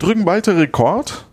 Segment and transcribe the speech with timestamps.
[0.00, 1.26] drücken weiter Rekord,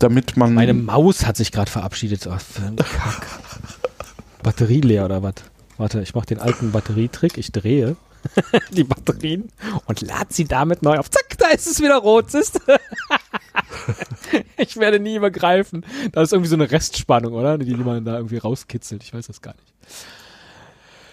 [0.00, 0.54] damit man.
[0.54, 2.26] Meine Maus hat sich gerade verabschiedet.
[2.26, 2.36] Oh.
[4.42, 5.34] Batterie leer oder was?
[5.78, 7.38] Warte, ich mache den alten Batterietrick.
[7.38, 7.96] Ich drehe
[8.70, 9.48] die Batterien
[9.86, 11.10] und lade sie damit neu auf.
[11.10, 12.30] Zack, da ist es wieder rot.
[12.30, 12.60] Siehst
[14.56, 15.84] ich werde nie übergreifen.
[16.12, 17.58] Da ist irgendwie so eine Restspannung, oder?
[17.58, 19.02] Die, die man da irgendwie rauskitzelt.
[19.02, 19.72] Ich weiß das gar nicht.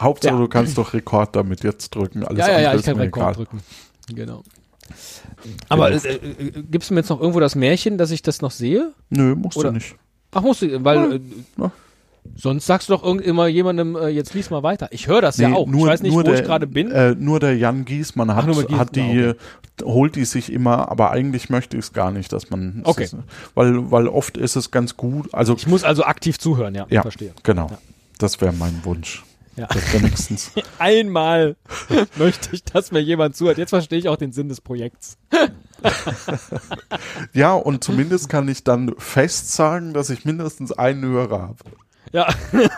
[0.02, 0.39] Hauptsache, Ja.
[0.39, 2.23] du kannst doch Rekord damit jetzt drücken.
[2.23, 3.34] Alles ja, ja, ja, ich kann Rekord egal.
[3.34, 3.61] drücken.
[4.14, 4.43] Genau.
[5.70, 6.04] Aber Genau.
[6.04, 8.92] äh, äh, gibt es mir jetzt noch irgendwo das Märchen, dass ich das noch sehe?
[9.10, 9.96] Nö, musst Oder- du nicht.
[10.32, 11.20] Ach, musst du, weil äh,
[11.57, 11.71] Ja.
[12.36, 14.89] sonst sagst du doch irgend immer jemandem, äh, jetzt lies mal weiter.
[14.92, 15.68] Ich höre das ja Nee, auch.
[15.68, 16.92] ich weiß nicht, wo der, ich gerade bin.
[16.92, 19.33] Äh, nur der Jan Giesmann hat, nur der Giesmann, hat die, okay.
[19.83, 23.06] holt die sich immer, aber eigentlich möchte ich es gar nicht, dass man, Okay.
[23.06, 23.16] ist,
[23.56, 26.86] weil, weil oft ist es ganz gut, also, Ich muss also aktiv zuhören, ja.
[26.89, 27.32] ja, Verstehe.
[27.44, 27.68] genau.
[27.71, 27.78] Ja.
[28.19, 29.24] Das wäre mein Wunsch.
[29.59, 29.68] Ja.
[29.68, 30.51] Das wenigstens.
[30.79, 31.57] Einmal
[32.16, 33.58] möchte ich, dass mir jemand zuhört.
[33.58, 35.17] Jetzt verstehe ich auch den Sinn des Projekts.
[37.33, 41.57] ja, und zumindest kann ich dann fest sagen, dass ich mindestens einen Hörer habe.
[42.13, 42.33] Ja.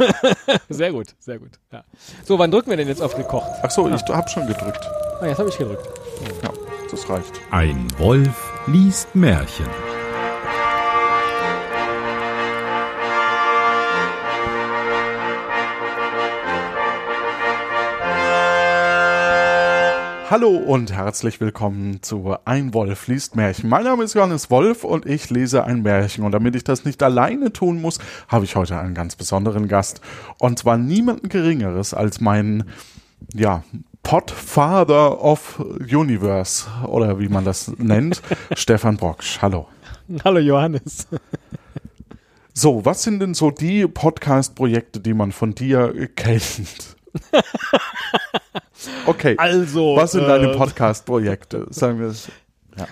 [0.69, 1.51] sehr gut, sehr gut.
[1.71, 1.83] Ja.
[2.25, 3.45] So, wann drücken wir denn jetzt auf Rekord?
[3.61, 4.83] Ach so, ich habe schon gedrückt.
[5.21, 5.87] Ah, jetzt habe ich gedrückt.
[6.41, 6.49] Ja,
[6.89, 7.39] das reicht.
[7.51, 9.67] Ein Wolf liest Märchen.
[20.31, 23.69] Hallo und herzlich willkommen zu Ein Wolf liest Märchen.
[23.69, 26.23] Mein Name ist Johannes Wolf und ich lese ein Märchen.
[26.23, 29.99] Und damit ich das nicht alleine tun muss, habe ich heute einen ganz besonderen Gast.
[30.39, 32.63] Und zwar niemanden Geringeres als meinen,
[33.33, 33.65] ja,
[34.03, 38.21] Podfather of Universe oder wie man das nennt,
[38.55, 39.41] Stefan Brocksch.
[39.41, 39.67] Hallo.
[40.23, 41.09] Hallo Johannes.
[42.53, 46.95] So, was sind denn so die Podcast-Projekte, die man von dir kennt?
[49.05, 49.35] Okay.
[49.37, 51.67] Also, Was sind deine äh, Podcast-Projekte?
[51.69, 52.29] Sagen wir es.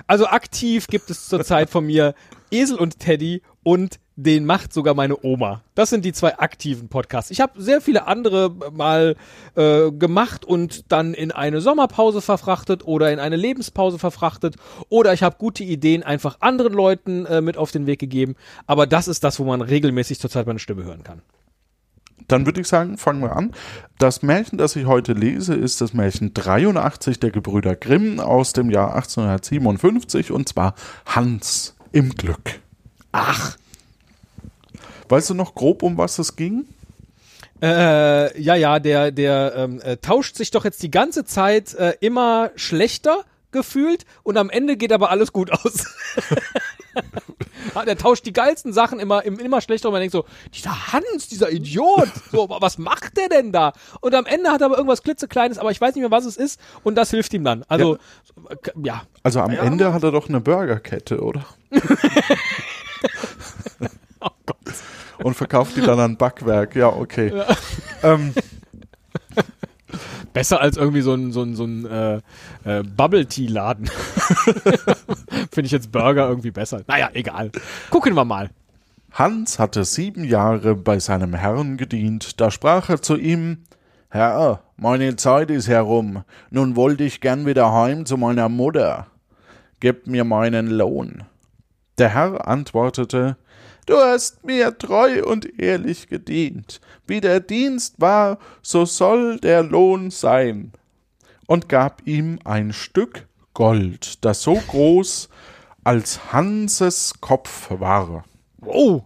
[0.07, 2.13] Also aktiv gibt es zurzeit von mir
[2.51, 5.61] Esel und Teddy und den macht sogar meine Oma.
[5.75, 7.31] Das sind die zwei aktiven Podcasts.
[7.31, 9.15] Ich habe sehr viele andere mal
[9.55, 14.57] äh, gemacht und dann in eine Sommerpause verfrachtet oder in eine Lebenspause verfrachtet
[14.89, 18.35] oder ich habe gute Ideen einfach anderen Leuten äh, mit auf den Weg gegeben.
[18.67, 21.21] Aber das ist das, wo man regelmäßig zurzeit meine Stimme hören kann.
[22.27, 23.53] Dann würde ich sagen, fangen wir an.
[23.97, 28.69] Das Märchen, das ich heute lese, ist das Märchen 83 der Gebrüder Grimm aus dem
[28.69, 30.75] Jahr 1857 und zwar
[31.05, 32.59] Hans im Glück.
[33.11, 33.57] Ach.
[35.09, 36.65] Weißt du noch grob, um was es ging?
[37.61, 41.95] Äh, ja, ja, der, der ähm, äh, tauscht sich doch jetzt die ganze Zeit äh,
[41.99, 45.85] immer schlechter gefühlt und am Ende geht aber alles gut aus.
[47.75, 50.93] Ah, der tauscht die geilsten Sachen immer, im- immer schlechter und man denkt so, dieser
[50.93, 53.73] Hans, dieser Idiot, so, was macht der denn da?
[54.01, 56.37] Und am Ende hat er aber irgendwas klitzekleines, aber ich weiß nicht mehr, was es
[56.37, 57.63] ist und das hilft ihm dann.
[57.67, 57.97] Also,
[58.49, 59.01] ja, ja.
[59.23, 61.45] Also am Ja, Ende hat er doch eine Burgerkette, oder?
[65.21, 66.75] Und verkauft die dann an Backwerk.
[66.75, 67.33] Ja, okay.
[68.03, 68.33] Ähm,
[70.33, 72.15] besser als irgendwie so ein, so ein, so ein äh,
[72.63, 73.87] äh, Bubble-Tea-Laden.
[75.51, 76.81] Finde ich jetzt Burger irgendwie besser.
[76.87, 77.51] Naja, egal.
[77.89, 78.49] Gucken wir mal.
[79.11, 83.63] Hans hatte sieben Jahre bei seinem Herrn gedient, da sprach er zu ihm
[84.11, 89.05] Herr, meine Zeit ist herum, nun wollte ich gern wieder heim zu meiner Mutter.
[89.79, 91.25] Gebt mir meinen Lohn.
[91.99, 93.37] Der Herr antwortete
[93.89, 96.79] Du hast mir treu und ehrlich gedient.
[97.07, 100.73] Wie der Dienst war, so soll der Lohn sein.
[101.47, 105.29] Und gab ihm ein Stück Gold, das so groß
[105.83, 108.25] als Hanses Kopf war.
[108.63, 109.01] Oh.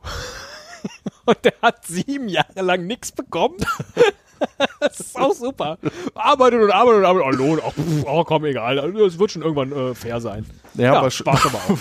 [1.25, 3.65] Und der hat sieben Jahre lang nichts bekommen.
[4.79, 5.77] Das ist auch super.
[6.13, 7.27] Arbeitet und arbeitet und arbeitet.
[7.27, 7.59] Oh, Lohn.
[7.65, 8.77] Oh, pff, oh komm, egal.
[8.99, 10.45] Es wird schon irgendwann äh, fair sein.
[10.75, 11.11] Ja, Ja, aber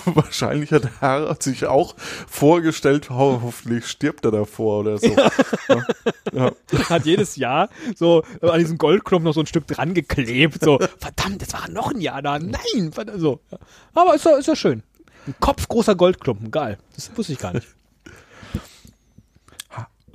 [0.16, 1.96] wahrscheinlich hat der Herr sich auch
[2.28, 5.14] vorgestellt, ho hoffentlich stirbt er davor oder so.
[6.32, 6.52] Ja.
[6.88, 10.62] Hat jedes Jahr so äh, an diesem Goldklumpen noch so ein Stück dran geklebt.
[10.62, 12.38] So, verdammt, jetzt war noch ein Jahr da.
[12.38, 12.92] Nein.
[12.92, 13.40] verdammt, So.
[13.94, 14.82] Aber ist ja, ist ja schön.
[15.26, 16.50] Ein kopfgroßer Goldklumpen.
[16.50, 16.78] Geil.
[16.94, 17.66] Das wusste ich gar nicht.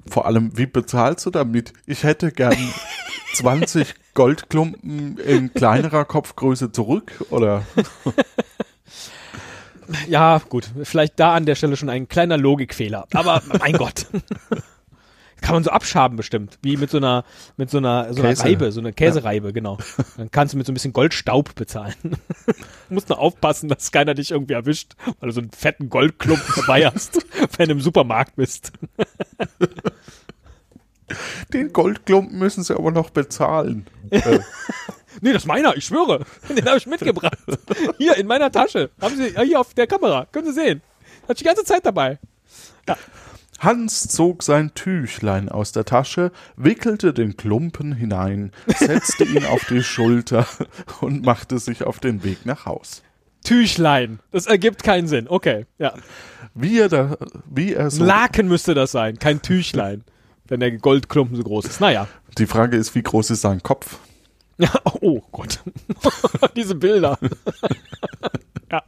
[0.07, 1.73] Vor allem, wie bezahlst du damit?
[1.85, 2.55] Ich hätte gern
[3.33, 7.63] 20 Goldklumpen in kleinerer Kopfgröße zurück, oder?
[10.07, 10.69] Ja, gut.
[10.83, 13.07] Vielleicht da an der Stelle schon ein kleiner Logikfehler.
[13.13, 14.07] Aber mein Gott.
[15.41, 17.23] Kann man so abschaben bestimmt, wie mit so einer
[17.57, 18.43] mit so einer so einer Käse.
[18.43, 19.77] Reibe, so einer Käsereibe, genau.
[20.17, 21.95] Dann kannst du mit so ein bisschen Goldstaub bezahlen.
[22.89, 26.87] musst nur aufpassen, dass keiner dich irgendwie erwischt, weil du so einen fetten Goldklumpen dabei
[26.87, 27.25] hast,
[27.57, 28.71] wenn du im Supermarkt bist.
[31.53, 33.87] Den Goldklumpen müssen sie aber noch bezahlen.
[34.09, 34.39] Äh,
[35.21, 36.25] Nee, das ist meiner, ich schwöre.
[36.47, 37.37] Den habe ich mitgebracht.
[37.97, 38.91] Hier in meiner Tasche.
[39.01, 40.27] Haben Sie ja, hier auf der Kamera.
[40.31, 40.81] Können Sie sehen.
[41.27, 42.19] Hat die ganze Zeit dabei.
[43.59, 49.83] Hans zog sein Tüchlein aus der Tasche, wickelte den Klumpen hinein, setzte ihn auf die
[49.83, 50.45] Schulter
[51.01, 53.01] und machte sich auf den Weg nach Haus.
[53.43, 54.19] Tüchlein.
[54.31, 55.27] Das ergibt keinen Sinn.
[55.27, 55.93] Okay, ja.
[56.53, 57.17] Wie er, da,
[57.49, 58.03] wie er so.
[58.03, 60.03] Laken müsste das sein, kein Tüchlein.
[60.47, 61.81] Wenn der Goldklumpen so groß ist.
[61.81, 62.07] Naja.
[62.37, 63.99] Die Frage ist, wie groß ist sein Kopf?
[64.57, 64.71] Ja,
[65.01, 65.59] oh Gott.
[66.55, 67.17] Diese Bilder.
[68.71, 68.83] ja.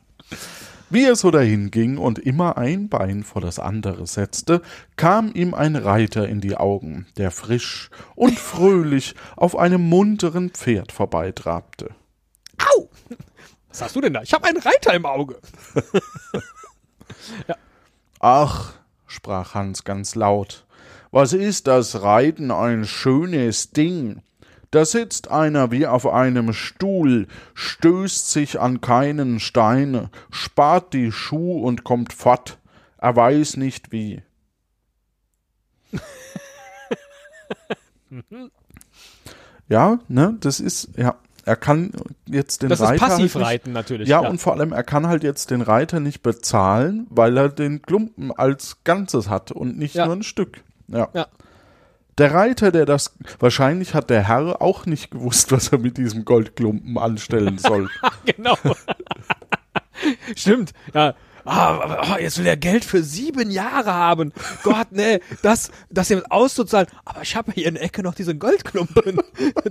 [0.92, 4.64] Wie er so dahin ging und immer ein Bein vor das andere setzte,
[4.96, 10.92] kam ihm ein Reiter in die Augen, der frisch und fröhlich auf einem munteren Pferd
[10.92, 11.92] vorbeitrabte.
[12.58, 12.90] Au!
[13.70, 14.24] Was hast du denn da?
[14.24, 15.40] Ich habe einen Reiter im Auge.
[18.20, 18.74] Ach,
[19.06, 20.66] sprach Hans ganz laut,
[21.12, 24.22] was ist das Reiten ein schönes Ding.
[24.72, 31.60] Da sitzt einer wie auf einem Stuhl, stößt sich an keinen Stein, spart die Schuh
[31.64, 32.60] und kommt fort.
[33.00, 34.22] Er weiß nicht wie.
[39.68, 41.92] ja, ne, das ist, ja, er kann
[42.26, 43.08] jetzt den Das ist Reiter.
[43.08, 44.08] halt nicht- Passivreiten natürlich.
[44.08, 47.82] ja, und vor allem, er kann halt jetzt den Reiter nicht bezahlen, weil er den
[47.82, 50.06] Klumpen als Ganzes hat und nicht Ja.
[50.06, 50.62] nur ein Stück.
[50.88, 51.10] Ja.
[51.14, 51.28] Ja.
[52.20, 56.26] Der Reiter, der das, wahrscheinlich hat der Herr auch nicht gewusst, was er mit diesem
[56.26, 57.90] Goldklumpen anstellen soll.
[58.26, 58.58] genau.
[60.36, 61.16] Stimmt, ja.
[61.46, 64.34] Ah, ah, jetzt will er Geld für sieben Jahre haben.
[64.64, 66.88] Gott, nee, das, das jetzt auszuzahlen.
[67.06, 69.22] Aber ich habe hier in der Ecke noch diesen Goldklumpen.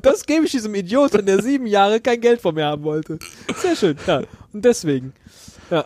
[0.00, 3.18] Das gebe ich diesem Idioten, der sieben Jahre kein Geld von mir haben wollte.
[3.56, 4.22] Sehr schön, ja.
[4.52, 5.12] Und deswegen.
[5.70, 5.84] Ja.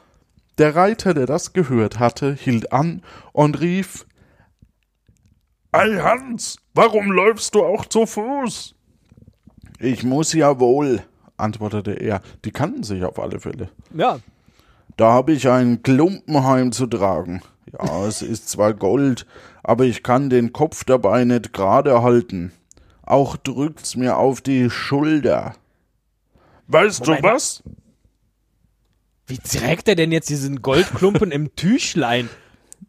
[0.58, 4.06] Der Reiter, der das gehört hatte, hielt an und rief,
[5.72, 8.74] Ei Hans, warum läufst du auch zu Fuß?
[9.78, 11.02] Ich muss ja wohl,
[11.38, 12.20] antwortete er.
[12.44, 13.70] Die kannten sich auf alle Fälle.
[13.94, 14.18] Ja.
[14.98, 17.40] Da habe ich einen Klumpen heimzutragen.
[17.72, 19.26] Ja, es ist zwar Gold,
[19.62, 22.52] aber ich kann den Kopf dabei nicht gerade halten.
[23.02, 25.54] Auch drückt's mir auf die Schulter.
[26.66, 27.24] Weißt Moment.
[27.24, 27.62] du was?
[29.26, 32.28] Wie trägt er denn jetzt diesen Goldklumpen im Tüchlein?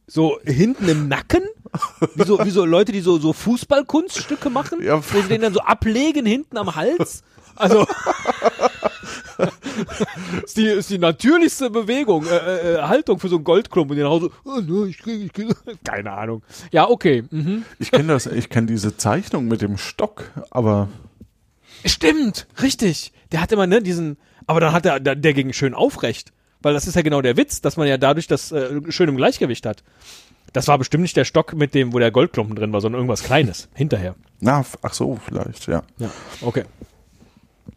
[0.06, 1.44] So hinten im Nacken?
[2.16, 4.84] Wie so, wie so Leute, die so, so Fußballkunststücke machen?
[4.84, 5.02] Ja.
[5.02, 7.24] wo sie den dann so ablegen hinten am Hals?
[7.56, 7.88] Also.
[10.46, 13.98] ist, die, ist die natürlichste Bewegung, äh, äh, Haltung für so einen Goldklumpen.
[13.98, 15.56] Den Hause, oh, no, ich krieg, ich krieg.
[15.84, 16.44] Keine Ahnung.
[16.72, 17.24] Ja, okay.
[17.32, 17.66] Mhm.
[17.80, 20.90] Ich kenne das, ich kenne diese Zeichnung mit dem Stock, aber
[21.86, 23.12] Stimmt, richtig.
[23.32, 24.18] Der hat immer, ne, diesen,
[24.48, 26.32] aber dann hat er, der, der ging schön aufrecht.
[26.62, 29.18] Weil das ist ja genau der Witz, dass man ja dadurch das äh, schön im
[29.18, 29.84] Gleichgewicht hat.
[30.54, 33.24] Das war bestimmt nicht der Stock mit dem, wo der Goldklumpen drin war, sondern irgendwas
[33.24, 34.16] Kleines hinterher.
[34.40, 35.84] na, ach so, vielleicht, ja.
[35.98, 36.10] Ja,
[36.42, 36.64] okay.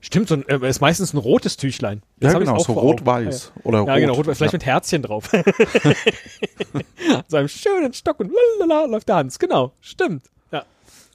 [0.00, 2.02] Stimmt, so ein, äh, ist meistens ein rotes Tüchlein.
[2.20, 4.00] Das ja, genau, auch so rot-weiß oder Ja, rot.
[4.00, 4.56] genau, rot, vielleicht ja.
[4.58, 5.30] mit Herzchen drauf.
[7.28, 8.30] so einem schönen Stock und
[8.60, 9.38] lalala läuft der Hans.
[9.38, 10.24] Genau, stimmt.
[10.52, 10.64] Ja.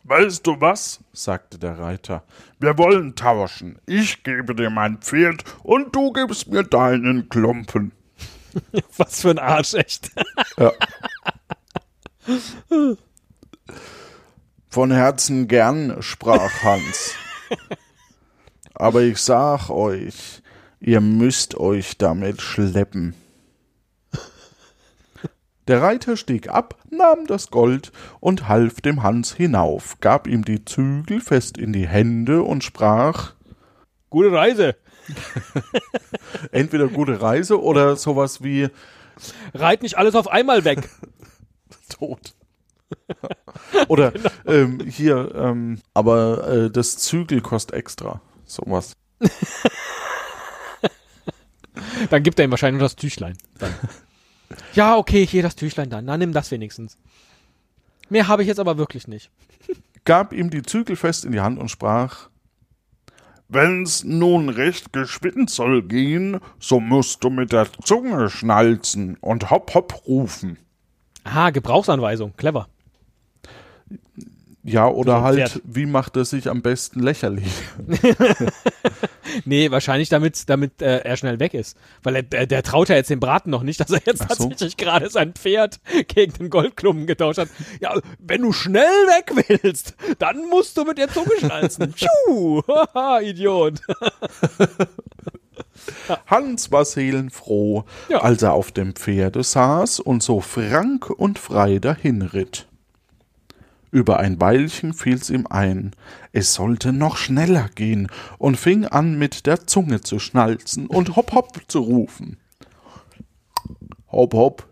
[0.04, 1.00] Weißt du was?
[1.14, 2.24] sagte der Reiter.
[2.60, 3.78] Wir wollen tauschen.
[3.86, 7.92] Ich gebe dir mein Pferd und du gibst mir deinen Klumpen.
[8.98, 10.12] Was für ein Arsch, echt.
[10.58, 10.72] Ja.
[14.70, 17.16] Von Herzen gern, sprach Hans.
[18.74, 20.42] Aber ich sag euch,
[20.80, 23.16] ihr müsst euch damit schleppen.
[25.68, 30.66] Der Reiter stieg ab, nahm das Gold und half dem Hans hinauf, gab ihm die
[30.66, 33.34] Zügel fest in die Hände und sprach
[34.10, 34.76] Gute Reise.
[36.52, 38.70] entweder gute Reise oder sowas wie
[39.54, 40.90] Reit nicht alles auf einmal weg.
[41.90, 42.34] tot.
[43.88, 44.14] Oder
[44.46, 48.22] ähm, hier, ähm, aber äh, das Zügel kostet extra.
[48.46, 48.94] Sowas.
[52.10, 53.38] Dann gibt er ihm wahrscheinlich nur das Tüchlein.
[53.60, 53.74] Dann.
[54.74, 56.06] ja, okay, hier das Tüchlein dann.
[56.06, 56.98] Na, nimm das wenigstens.
[58.10, 59.32] Mehr habe ich jetzt aber wirklich nicht.
[60.04, 62.30] Gab ihm die Zügel fest in die Hand und sprach:
[63.54, 69.74] Wenn's nun recht geschwind soll gehen, so musst du mit der Zunge schnalzen und hopp
[69.76, 70.58] hopp rufen.
[71.26, 72.34] Aha, Gebrauchsanweisung.
[72.38, 72.70] Clever.
[74.64, 75.62] Ja, oder halt, Pferd.
[75.66, 77.52] wie macht er sich am besten lächerlich?
[79.46, 81.78] Nee, wahrscheinlich damit, damit äh, er schnell weg ist.
[82.04, 84.26] Weil er, der, der traut ja jetzt dem Braten noch nicht, dass er jetzt so.
[84.28, 87.50] tatsächlich gerade sein Pferd gegen den Goldklumpen getauscht hat.
[87.80, 91.94] Ja, wenn du schnell weg willst, dann musst du mit der Zunge schnalzen.
[92.28, 93.82] Tschuh, haha, Idiot.
[96.28, 98.20] Hans war seelenfroh, Ja.
[98.22, 102.68] als er auf dem Pferde saß und so frank und frei dahinritt.
[103.92, 105.92] Über ein Weilchen fiel's ihm ein,
[106.32, 108.08] es sollte noch schneller gehen
[108.38, 112.38] und fing an mit der Zunge zu schnalzen und hopp hopp zu rufen.
[114.10, 114.68] Hopp hopp.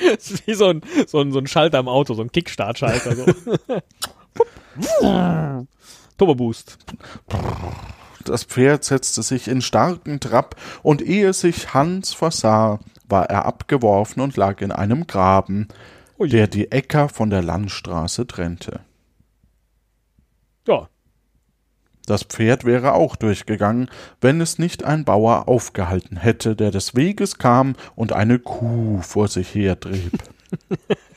[0.00, 3.14] Das ist wie so ein, so ein, so ein Schalter im Auto, so ein Kickstart-Schalter.
[3.14, 3.26] So.
[6.16, 6.78] Turbo Boost.
[8.24, 12.78] Das Pferd setzte sich in starken Trab, und ehe sich Hans versah,
[13.10, 15.68] war er abgeworfen und lag in einem Graben,
[16.18, 16.28] Ui.
[16.28, 18.80] der die Äcker von der Landstraße trennte.
[20.66, 20.88] Ja,
[22.06, 23.88] Das Pferd wäre auch durchgegangen,
[24.20, 29.28] wenn es nicht ein Bauer aufgehalten hätte, der des Weges kam und eine Kuh vor
[29.28, 30.12] sich hertrieb.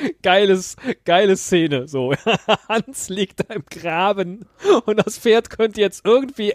[0.22, 1.88] geiles, geile Szene.
[1.88, 2.14] So,
[2.68, 4.46] Hans liegt da im Graben
[4.86, 6.54] und das Pferd könnte jetzt irgendwie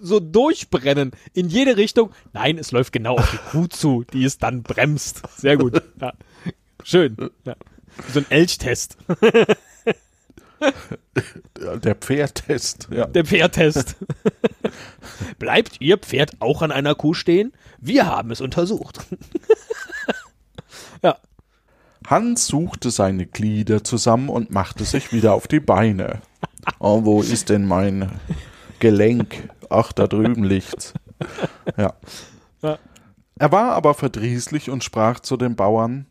[0.00, 2.12] so durchbrennen in jede Richtung.
[2.32, 5.22] Nein, es läuft genau auf die Kuh zu, die es dann bremst.
[5.36, 5.82] Sehr gut.
[6.00, 6.12] Ja.
[6.82, 7.16] Schön.
[7.44, 7.56] Ja.
[8.12, 8.96] So ein Elchtest.
[11.84, 13.06] Der Pferdtest, ja.
[13.06, 13.96] Der Pferdtest.
[15.38, 17.52] Bleibt Ihr Pferd auch an einer Kuh stehen?
[17.78, 19.00] Wir haben es untersucht.
[22.10, 26.20] Hans suchte seine Glieder zusammen und machte sich wieder auf die Beine.
[26.80, 28.10] Oh, wo ist denn mein
[28.80, 29.48] Gelenk?
[29.70, 30.92] Ach, da drüben liegt's.
[31.76, 31.94] Ja.
[32.62, 32.78] Ja.
[33.38, 36.06] Er war aber verdrießlich und sprach zu den Bauern,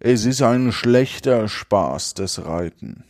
[0.00, 3.04] es ist ein schlechter Spaß, das Reiten.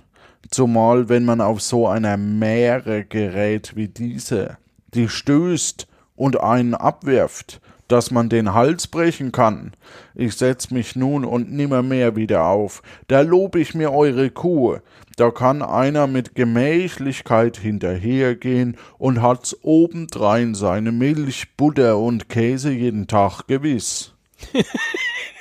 [0.51, 4.59] Zumal, wenn man auf so einer Meere gerät wie diese,
[4.93, 5.87] die stößt
[6.17, 9.73] und einen abwirft, dass man den Hals brechen kann.
[10.15, 12.83] Ich setz mich nun und nimmermehr wieder auf.
[13.09, 14.79] Da lob ich mir eure Kuh.
[15.17, 23.07] Da kann einer mit Gemächlichkeit hinterhergehen und hat's obendrein seine Milch, Butter und Käse jeden
[23.07, 24.15] Tag gewiss.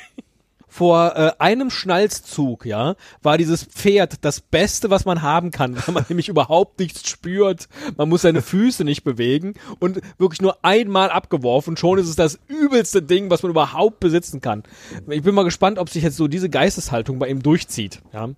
[0.79, 5.93] vor äh, einem Schnalzzug, ja, war dieses Pferd das Beste, was man haben kann, weil
[5.93, 7.67] man nämlich überhaupt nichts spürt.
[7.98, 11.75] Man muss seine Füße nicht bewegen und wirklich nur einmal abgeworfen.
[11.75, 14.63] Schon ist es das übelste Ding, was man überhaupt besitzen kann.
[15.09, 18.29] Ich bin mal gespannt, ob sich jetzt so diese Geisteshaltung bei ihm durchzieht, ja.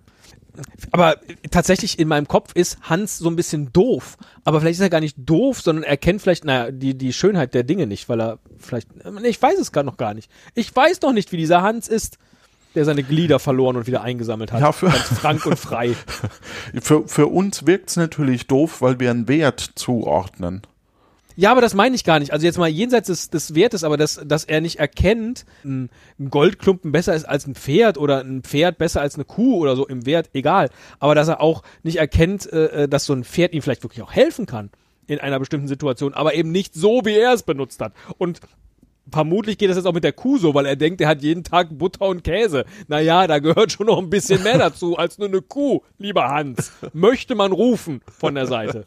[0.90, 1.18] Aber
[1.52, 4.18] tatsächlich in meinem Kopf ist Hans so ein bisschen doof.
[4.42, 7.54] Aber vielleicht ist er gar nicht doof, sondern er kennt vielleicht, naja, die, die Schönheit
[7.54, 8.88] der Dinge nicht, weil er vielleicht,
[9.22, 10.28] ich weiß es gar noch gar nicht.
[10.56, 12.18] Ich weiß noch nicht, wie dieser Hans ist,
[12.74, 14.60] der seine Glieder verloren und wieder eingesammelt hat.
[14.60, 15.94] Ja, für- Ganz frank und frei.
[16.82, 20.62] Für, für uns wirkt's natürlich doof, weil wir einen Wert zuordnen.
[21.34, 22.32] Ja, aber das meine ich gar nicht.
[22.32, 25.88] Also jetzt mal jenseits des, des Wertes, aber dass, dass er nicht erkennt, ein,
[26.18, 29.74] ein Goldklumpen besser ist als ein Pferd oder ein Pferd besser als eine Kuh oder
[29.74, 30.68] so im Wert, egal.
[30.98, 34.02] Aber dass er auch nicht erkennt, äh, äh, dass so ein Pferd ihm vielleicht wirklich
[34.02, 34.70] auch helfen kann
[35.06, 37.92] in einer bestimmten Situation, aber eben nicht so, wie er es benutzt hat.
[38.18, 38.40] Und
[39.10, 41.44] vermutlich geht das jetzt auch mit der Kuh so, weil er denkt, er hat jeden
[41.44, 42.64] Tag Butter und Käse.
[42.88, 46.72] Naja, da gehört schon noch ein bisschen mehr dazu als nur eine Kuh, lieber Hans.
[46.92, 48.86] Möchte man rufen von der Seite.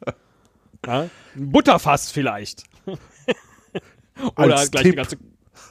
[0.86, 1.10] Ja?
[1.36, 2.64] Ein Butterfass vielleicht.
[4.38, 4.98] Oder Als gleich die Tipp.
[4.98, 5.18] ganze.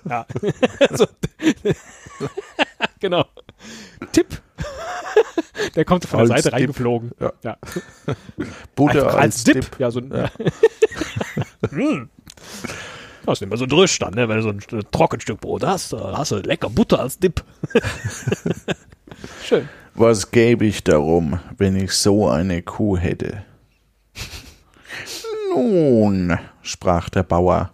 [0.09, 0.27] Ja.
[0.97, 1.07] so,
[3.01, 3.25] genau.
[4.13, 4.43] Tipp.
[5.75, 6.53] Der kommt von der Als Seite Tipp.
[6.53, 7.13] reingeflogen.
[7.21, 7.33] Ja.
[7.43, 7.57] ja.
[8.75, 9.55] Butter als, als Dip.
[9.55, 9.79] Dip.
[9.79, 10.31] Ja, so ein.
[11.71, 12.11] Hm.
[13.27, 14.29] Das ist immer so drüsch dann, ne?
[14.29, 17.43] Wenn du so ein Trockenstück Brot hast, da hast du lecker Butter als Dip.
[19.45, 19.69] Schön.
[19.95, 23.45] Was gäbe ich darum, wenn ich so eine Kuh hätte?
[25.55, 27.73] Nun, sprach der Bauer,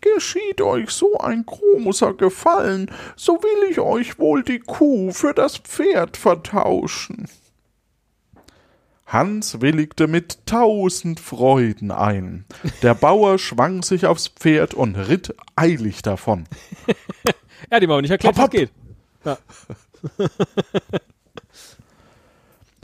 [0.00, 5.56] geschieht euch so ein großer Gefallen, so will ich euch wohl die Kuh für das
[5.56, 7.26] Pferd vertauschen.
[9.06, 12.44] Hans willigte mit tausend Freuden ein.
[12.82, 16.44] Der Bauer schwang sich aufs Pferd und ritt eilig davon.
[17.70, 18.70] Er hat ihm aber nicht erklärt, Hopp, was geht.
[19.24, 19.38] Ja.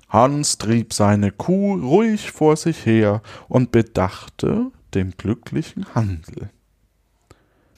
[0.08, 6.50] Hans trieb seine Kuh ruhig vor sich her und bedachte den glücklichen Handel.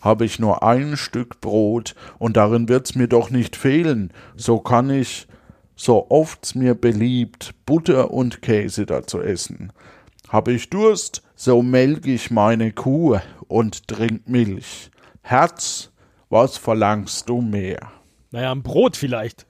[0.01, 4.89] Habe ich nur ein Stück Brot, und darin wird's mir doch nicht fehlen, so kann
[4.91, 5.27] ich,
[5.77, 9.73] so oft's mir beliebt, Butter und Käse dazu essen.
[10.29, 14.91] Hab ich Durst, so melk ich meine Kuh und trink Milch.
[15.23, 15.91] Herz,
[16.29, 17.91] was verlangst du mehr?
[18.31, 19.47] Naja, ein Brot vielleicht.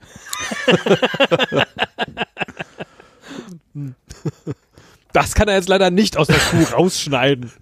[5.12, 7.52] Das kann er jetzt leider nicht aus der Kuh rausschneiden.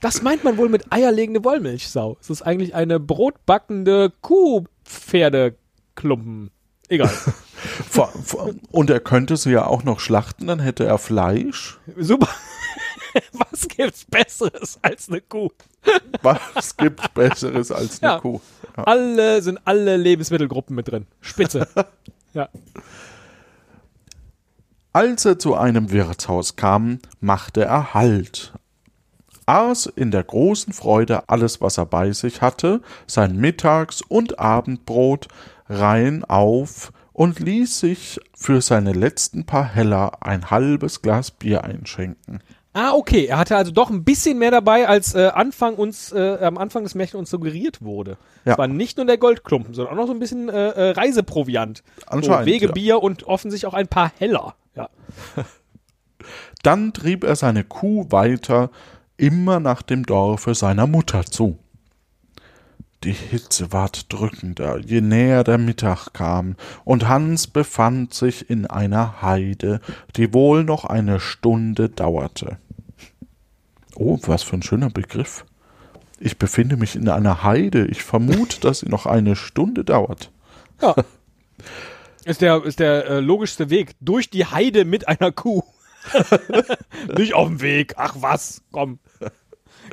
[0.00, 2.16] Das meint man wohl mit eierlegende Wollmilchsau.
[2.20, 6.52] Es ist eigentlich eine brotbackende Kuhpferdeklumpen.
[6.88, 7.08] Egal.
[7.90, 11.78] Vor- vor- Und er könnte sie ja auch noch schlachten, dann hätte er Fleisch.
[11.96, 12.28] Super.
[13.32, 15.50] Was gibt's Besseres als eine Kuh?
[16.22, 18.20] Was gibt's Besseres als eine Ja.
[18.20, 18.40] Kuh?
[18.76, 18.84] Ja.
[18.84, 21.06] Alle sind alle Lebensmittelgruppen mit drin.
[21.20, 21.66] Spitze.
[22.34, 22.48] ja.
[24.92, 28.52] Als er zu einem Wirtshaus kam, machte er Halt,
[29.46, 35.28] aß in der großen Freude alles, was er bei sich hatte, sein Mittags- und Abendbrot
[35.68, 42.42] rein auf und ließ sich für seine letzten paar Heller ein halbes Glas Bier einschenken.
[42.74, 43.26] Ah, okay.
[43.26, 46.84] Er hatte also doch ein bisschen mehr dabei, als äh, Anfang uns, äh, am Anfang
[46.84, 48.18] des Märchens uns suggeriert wurde.
[48.44, 48.52] Ja.
[48.52, 51.82] Es war nicht nur der Goldklumpen, sondern auch noch so ein bisschen äh, äh, Reiseproviant.
[52.06, 52.96] Anscheinend, So, Wegebier ja.
[52.96, 54.54] und offensichtlich auch ein paar Heller.
[54.76, 54.90] Ja.
[56.62, 58.70] Dann trieb er seine Kuh weiter,
[59.16, 61.58] immer nach dem Dorfe seiner Mutter zu.
[63.04, 69.22] Die Hitze ward drückender, je näher der Mittag kam, und Hans befand sich in einer
[69.22, 69.80] Heide,
[70.16, 72.58] die wohl noch eine Stunde dauerte.
[73.94, 75.44] Oh, was für ein schöner Begriff.
[76.18, 77.86] Ich befinde mich in einer Heide.
[77.86, 80.30] Ich vermute, dass sie noch eine Stunde dauert.
[80.82, 80.94] ja.
[82.24, 83.94] Ist der, ist der äh, logischste Weg.
[84.00, 85.62] Durch die Heide mit einer Kuh.
[87.16, 87.94] Nicht auf dem Weg.
[87.96, 88.98] Ach was, komm.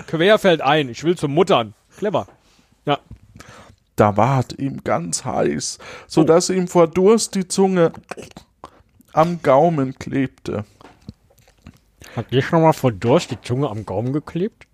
[0.08, 0.90] Quer fällt ein.
[0.90, 1.76] Ich will zum Muttern.
[1.98, 2.28] Clever.
[2.86, 3.00] Ja.
[3.96, 5.78] Da ward ihm ganz heiß,
[6.08, 7.94] so dass ihm vor Durst die Zunge
[9.14, 10.66] am Gaumen klebte.
[12.16, 14.68] Hat dir schon mal vor Durst die Zunge am Gaumen geklebt?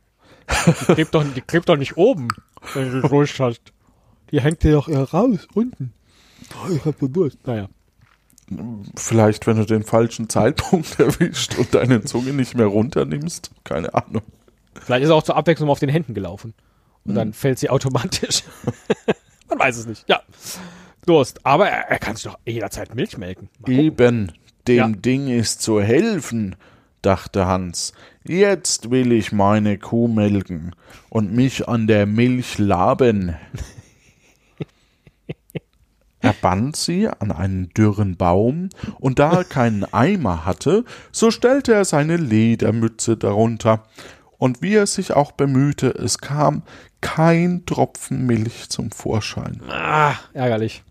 [0.66, 2.28] Die klebt doch, die klebt doch nicht oben,
[2.74, 3.62] wenn du Durst hast.
[4.32, 5.94] Die hängt dir doch eher raus, unten.
[6.56, 7.46] Oh, ich hab so Durst.
[7.46, 7.70] Naja.
[8.96, 13.52] Vielleicht, wenn du den falschen Zeitpunkt erwischt und deine Zunge nicht mehr runternimmst.
[13.64, 14.24] Keine Ahnung.
[14.74, 16.54] Vielleicht ist er auch zur Abwechslung auf den Händen gelaufen.
[17.06, 18.44] Und dann fällt sie automatisch.
[19.50, 20.08] Man weiß es nicht.
[20.08, 20.22] Ja.
[21.06, 21.46] Durst.
[21.46, 23.50] Aber er, er kann sich doch jederzeit Milch melken.
[23.68, 24.32] Eben,
[24.68, 24.88] dem Ja.
[24.88, 26.56] Ding ist zu helfen,
[27.02, 27.94] dachte Hans.
[28.24, 30.76] Jetzt will ich meine Kuh melken
[31.10, 33.36] und mich an der Milch laben.
[36.24, 41.74] Er band sie an einen dürren Baum, und da er keinen Eimer hatte, so stellte
[41.74, 43.86] er seine Ledermütze darunter,
[44.38, 46.62] und wie er sich auch bemühte, es kam
[47.02, 49.62] kein Tropfen Milch zum Vorschein.
[49.70, 50.84] Ah, ärgerlich.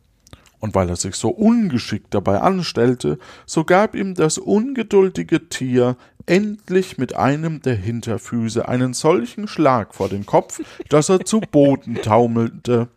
[0.59, 5.97] Und weil er sich so ungeschickt dabei anstellte, so gab ihm das ungeduldige Tier
[6.27, 11.97] endlich mit einem der Hinterfüße einen solchen Schlag vor den Kopf, dass er zu Boden
[12.03, 12.89] taumelte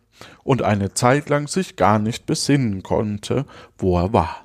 [0.42, 3.46] und eine Zeit lang sich gar nicht besinnen konnte,
[3.78, 4.44] wo er war.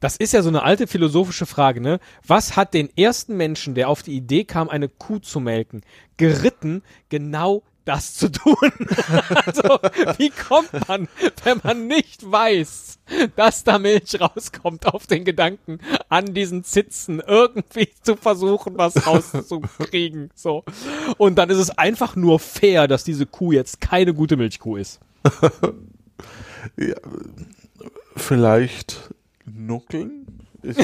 [0.00, 1.98] Das ist ja so eine alte philosophische Frage, ne?
[2.26, 5.80] Was hat den ersten Menschen, der auf die Idee kam, eine Kuh zu melken,
[6.18, 8.56] geritten, genau das zu tun?
[9.46, 9.78] also,
[10.18, 11.08] wie kommt man,
[11.44, 12.98] wenn man nicht weiß,
[13.36, 20.30] dass da Milch rauskommt, auf den Gedanken, an diesen Zitzen irgendwie zu versuchen, was rauszukriegen,
[20.34, 20.64] so.
[21.18, 25.00] Und dann ist es einfach nur fair, dass diese Kuh jetzt keine gute Milchkuh ist.
[28.16, 30.26] Vielleicht nuckeln?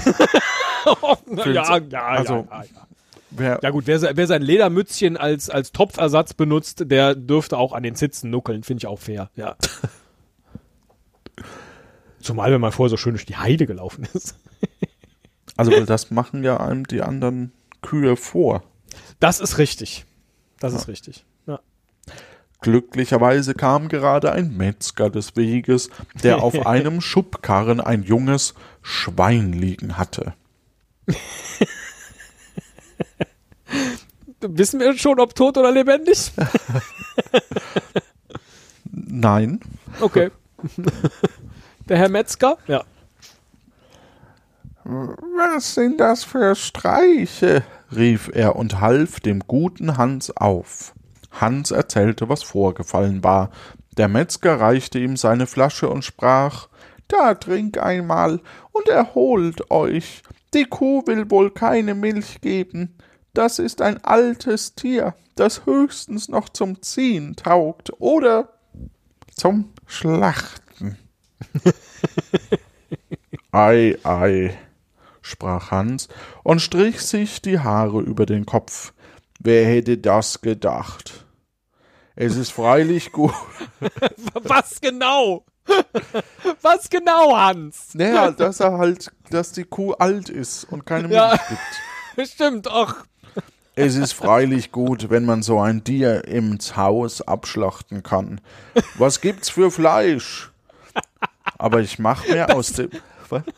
[1.36, 2.86] Ja, ja, ja, also- ja, ja.
[3.30, 7.82] Wer, Ja gut, wer, wer sein Ledermützchen als, als Topfersatz benutzt, der dürfte auch an
[7.82, 9.56] den Zitzen nuckeln, finde ich auch fair, ja.
[12.20, 14.36] Zumal, wenn man vorher so schön durch die Heide gelaufen ist.
[15.56, 18.62] also das machen ja einem die anderen Kühe vor.
[19.20, 20.04] Das ist richtig.
[20.58, 21.24] Das ist richtig.
[21.46, 21.60] Ja.
[22.60, 25.88] Glücklicherweise kam gerade ein Metzger des Weges,
[26.22, 30.34] der auf einem Schubkarren ein junges Schwein liegen hatte.
[34.40, 36.32] Wissen wir schon, ob tot oder lebendig?
[38.92, 39.60] Nein,
[40.00, 40.30] Okay.
[41.88, 42.56] Der Herr Metzger?
[42.66, 42.84] Ja.
[44.84, 47.62] was sind das für Streiche?
[47.94, 50.94] rief er und half dem guten Hans auf.
[51.32, 53.50] Hans erzählte, was vorgefallen war.
[53.96, 56.68] Der Metzger reichte ihm seine Flasche und sprach
[57.08, 58.40] Da trink einmal
[58.72, 60.22] und erholt euch.
[60.54, 62.96] Die Kuh will wohl keine Milch geben.
[63.34, 68.48] Das ist ein altes Tier, das höchstens noch zum Ziehen taugt oder
[69.34, 70.98] zum Schlachten.
[73.52, 74.58] ei, ei,
[75.22, 76.08] sprach Hans
[76.42, 78.92] und strich sich die Haare über den Kopf.
[79.38, 81.24] Wer hätte das gedacht?
[82.16, 83.32] Es ist freilich gut.
[84.34, 85.46] Was genau?
[86.62, 87.94] Was genau, Hans?
[87.94, 91.38] Naja, dass er halt, dass die Kuh alt ist und keine Milch Ja.
[91.48, 92.28] gibt.
[92.28, 93.04] Stimmt, ach.
[93.80, 98.40] Es ist freilich gut, wenn man so ein Tier ins Haus abschlachten kann.
[98.96, 100.50] Was gibt's für Fleisch?
[101.58, 102.90] Aber ich mach mir aus dem.
[103.28, 103.42] Was?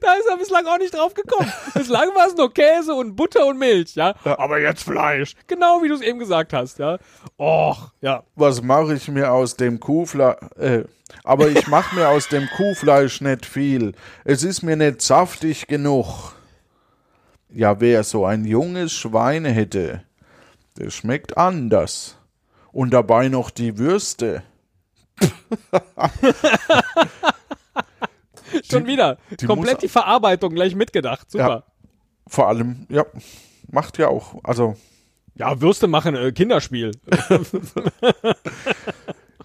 [0.00, 1.52] Da ist er bislang auch nicht drauf gekommen.
[1.74, 4.14] Bislang war es nur Käse und Butter und Milch, ja?
[4.24, 5.34] Aber jetzt Fleisch.
[5.48, 6.98] Genau wie du es eben gesagt hast, ja?
[7.36, 8.22] Och, ja.
[8.36, 10.36] Was mache ich mir aus dem Kuhfleisch?
[10.56, 10.84] Äh,
[11.24, 13.92] aber ich mache mir aus dem Kuhfleisch nicht viel.
[14.24, 16.34] Es ist mir nicht saftig genug.
[17.54, 20.02] Ja, wer so ein junges Schwein hätte,
[20.76, 22.16] das schmeckt anders.
[22.72, 24.42] Und dabei noch die Würste.
[28.70, 29.18] Schon wieder.
[29.40, 31.30] die Komplett muss- die Verarbeitung gleich mitgedacht.
[31.30, 31.64] Super.
[32.26, 33.04] Vor allem, ja,
[33.70, 34.36] macht ja auch.
[34.44, 34.76] Also,
[35.34, 36.92] Ja, Würste machen äh, Kinderspiel.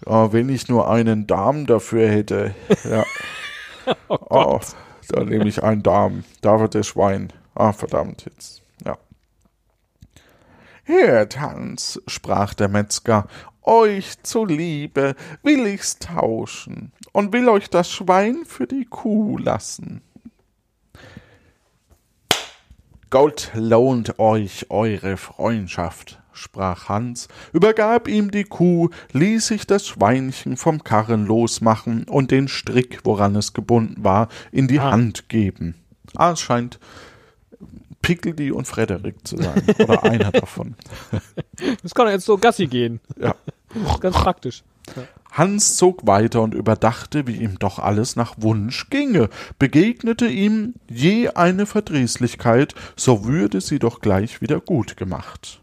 [0.06, 2.54] ja, wenn ich nur einen Darm dafür hätte.
[2.84, 3.04] Ja.
[4.08, 4.60] oh,
[5.08, 6.24] da nehme ich einen Darm.
[6.40, 7.32] Da wird der Schwein.
[7.58, 8.62] Ah, verdammt, jetzt.
[8.86, 8.96] Ja.
[10.84, 13.26] Hört, Hans, sprach der Metzger,
[13.62, 20.02] euch zuliebe will ich's tauschen und will euch das Schwein für die Kuh lassen.
[23.10, 30.56] Gold lohnt euch eure Freundschaft, sprach Hans, übergab ihm die Kuh, ließ sich das Schweinchen
[30.56, 35.74] vom Karren losmachen und den Strick, woran es gebunden war, in die Hand geben.
[36.14, 36.78] Ah, es scheint
[38.02, 40.74] Pickledy und Frederik zu sein, oder einer davon.
[41.82, 43.00] Das kann doch jetzt so Gassi gehen.
[43.20, 43.34] Ja.
[44.00, 44.62] Ganz praktisch.
[45.32, 49.28] Hans zog weiter und überdachte, wie ihm doch alles nach Wunsch ginge.
[49.58, 55.60] Begegnete ihm je eine Verdrießlichkeit, so würde sie doch gleich wieder gut gemacht.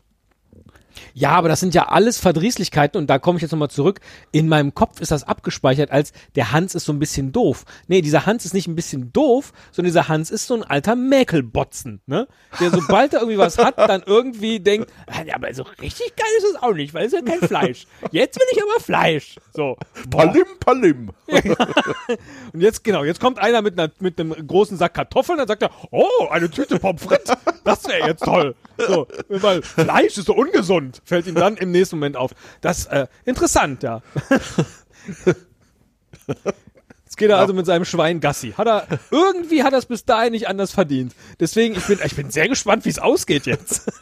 [1.14, 4.00] Ja, aber das sind ja alles Verdrießlichkeiten und da komme ich jetzt nochmal zurück.
[4.32, 7.66] In meinem Kopf ist das abgespeichert als der Hans ist so ein bisschen doof.
[7.88, 10.96] Nee, dieser Hans ist nicht ein bisschen doof, sondern dieser Hans ist so ein alter
[10.96, 12.28] Mäkelbotzen, ne?
[12.60, 16.28] Der sobald er irgendwie was hat, dann irgendwie denkt, "Ah, ja, aber so richtig geil
[16.38, 17.88] ist es auch nicht, weil es ist ja kein Fleisch.
[18.12, 19.36] Jetzt will ich aber Fleisch.
[19.54, 19.78] So.
[20.10, 21.12] Palim, palim.
[22.54, 25.62] Und jetzt, genau, jetzt kommt einer mit, einer, mit einem großen Sack Kartoffeln, dann sagt
[25.62, 28.56] er, oh, eine Tüte Pommes frites, das wäre jetzt toll.
[28.78, 32.32] So, weil Fleisch ist so ungesund, fällt ihm dann im nächsten Moment auf.
[32.62, 34.02] Das, äh, interessant, ja.
[37.06, 38.54] Jetzt geht er also mit seinem Schwein Gassi.
[38.58, 41.16] Hat er, irgendwie hat er es bis dahin nicht anders verdient.
[41.40, 43.92] Deswegen, ich bin, ich bin sehr gespannt, wie es ausgeht jetzt.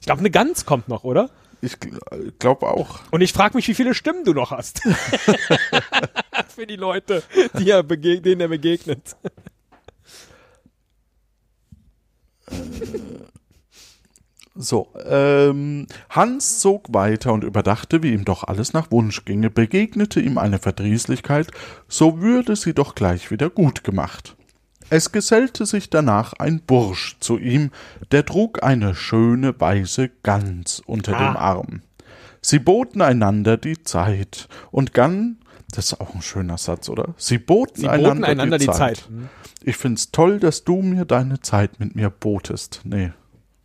[0.00, 1.30] Ich glaube, eine Gans kommt noch, oder?
[1.62, 1.78] Ich
[2.38, 3.00] glaube auch.
[3.10, 4.82] Und ich frage mich, wie viele Stimmen du noch hast.
[6.54, 7.22] Für die Leute,
[7.58, 9.16] die er denen er begegnet.
[14.56, 20.20] So, ähm, Hans zog weiter und überdachte, wie ihm doch alles nach Wunsch ginge, begegnete
[20.20, 21.50] ihm eine Verdrießlichkeit,
[21.88, 24.36] so würde sie doch gleich wieder gut gemacht.
[24.90, 27.70] Es gesellte sich danach ein Bursch zu ihm,
[28.12, 31.82] der trug eine schöne weiße Gans unter dem Arm.
[32.40, 35.38] Sie boten einander die Zeit und Gan,
[35.72, 37.14] das ist auch ein schöner Satz, oder?
[37.16, 39.08] Sie boten, Sie einander, boten einander die, Zeit.
[39.64, 42.82] Ich find's toll, dass du mir deine Zeit mit mir botest.
[42.84, 43.12] Nee.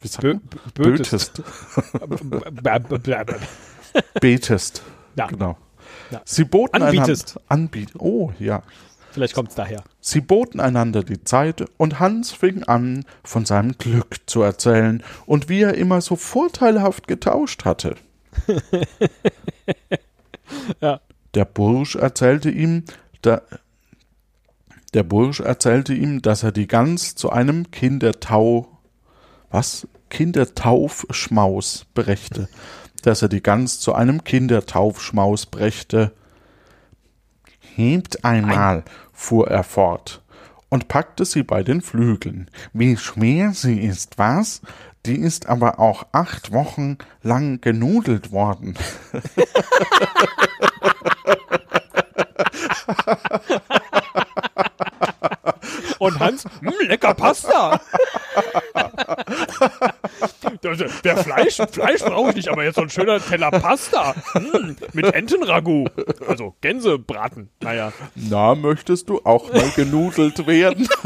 [0.01, 0.39] Wie sagt Bö
[0.73, 1.41] bötest.
[1.93, 3.43] Bötest.
[4.21, 4.83] Betest.
[5.15, 5.27] Ja.
[5.27, 5.57] Genau.
[6.12, 6.21] Ja.
[6.25, 7.38] Sie boten Anbietest.
[7.47, 7.63] einander.
[7.73, 7.91] Anbiet.
[7.97, 8.63] Oh, ja.
[9.12, 9.83] Vielleicht kommt's daher.
[10.01, 15.49] Sie boten einander die Zeit und Hans fing an, von seinem Glück zu erzählen und
[15.49, 17.95] wie er immer so vorteilhaft getauscht hatte.
[20.81, 20.99] Ja.
[21.35, 22.83] Der Bursch erzählte ihm,
[23.21, 23.41] da,
[24.93, 28.78] der Bursch erzählte ihm, dass er die Gans zu einem Kindertau,
[29.51, 29.88] was?
[30.09, 32.49] Kindertaufschmaus brächte.
[33.03, 36.13] Dass er die Gans zu einem Kindertaufschmaus brächte.
[37.59, 38.83] Hebt einmal,
[39.13, 40.23] fuhr er fort
[40.69, 42.49] und packte sie bei den Flügeln.
[42.73, 44.62] Wie schwer sie ist, was?
[45.05, 48.75] Die ist aber auch acht Wochen lang genudelt worden.
[55.99, 57.79] Und Hans, "Hm, lecker Pasta.
[61.03, 64.15] Der Fleisch, Fleisch brauche ich nicht, aber jetzt so ein schöner Teller Pasta.
[64.33, 65.89] Hm, mit Entenragout.
[66.27, 67.49] Also Gänsebraten.
[67.62, 67.91] Naja.
[68.15, 70.88] Na, möchtest du auch mal genudelt werden?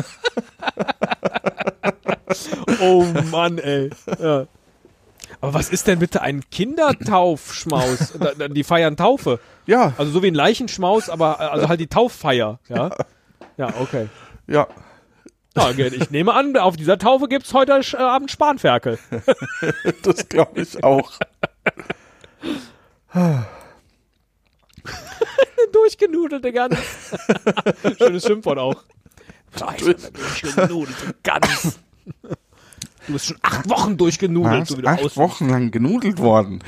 [2.82, 3.90] Oh Mann, ey.
[4.20, 4.48] Ja.
[5.40, 8.14] Aber was ist denn bitte ein Kindertaufschmaus?
[8.50, 9.40] Die feiern Taufe.
[9.66, 12.60] Ja, Also so wie ein Leichenschmaus, aber äh, also halt die Tauffeier.
[12.70, 12.90] Ja,
[13.58, 14.08] ja okay.
[14.48, 14.68] Ja.
[15.78, 18.98] Ich nehme an, auf dieser Taufe gibt's heute äh, Abend Spanferkel.
[20.02, 21.12] Das glaube ich auch.
[25.72, 26.78] Durchgenudelte Gans.
[27.98, 28.84] Schönes Schimpfwort auch.
[29.78, 31.80] Durchgenudelte Gans.
[33.06, 35.18] Du bist schon acht Wochen durchgenudelt, du Acht aussiehst.
[35.18, 36.64] Wochen lang genudelt worden.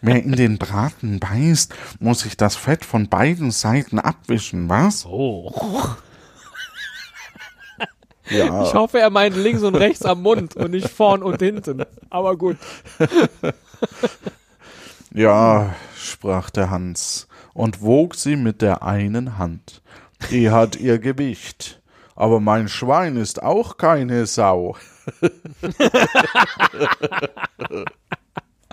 [0.00, 5.04] Wer in den Braten beißt, muss sich das Fett von beiden Seiten abwischen, was?
[5.04, 5.52] Oh.
[8.30, 8.64] Ja.
[8.64, 11.84] Ich hoffe, er meint links und rechts am Mund und nicht vorn und hinten.
[12.10, 12.56] Aber gut.
[15.14, 19.80] Ja, sprach der Hans und wog sie mit der einen Hand.
[20.30, 21.80] Die hat ihr Gewicht.
[22.14, 24.76] Aber mein Schwein ist auch keine Sau.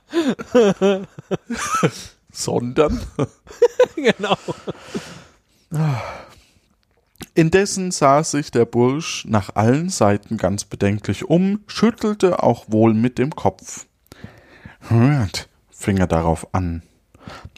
[2.32, 3.00] Sondern
[3.96, 4.38] genau.
[7.38, 13.18] Indessen sah sich der Bursch nach allen Seiten ganz bedenklich um, schüttelte auch wohl mit
[13.18, 13.88] dem Kopf.
[14.88, 16.82] Hört, fing er darauf an.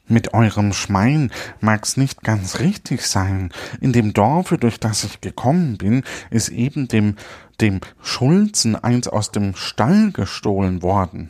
[0.08, 3.52] Mit eurem Schwein mag's nicht ganz richtig sein.
[3.80, 7.16] In dem Dorfe, durch das ich gekommen bin, ist eben dem,
[7.62, 11.30] dem Schulzen eins aus dem Stall gestohlen worden.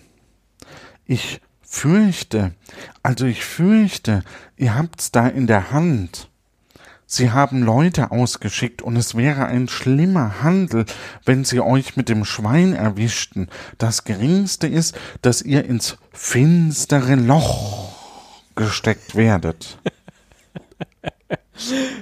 [1.05, 2.53] Ich fürchte,
[3.03, 4.23] also ich fürchte,
[4.55, 6.29] ihr habt's da in der Hand.
[7.09, 10.85] Sie haben Leute ausgeschickt, und es wäre ein schlimmer Handel,
[11.23, 13.47] wenn sie euch mit dem Schwein erwischten.
[13.77, 17.95] Das Geringste ist, dass ihr ins finstere Loch
[18.55, 19.79] gesteckt werdet.